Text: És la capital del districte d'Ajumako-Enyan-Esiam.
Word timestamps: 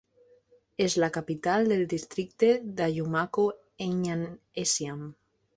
És 0.85 0.95
la 1.03 1.09
capital 1.17 1.69
del 1.73 1.83
districte 1.93 2.51
d'Ajumako-Enyan-Esiam. 2.81 5.07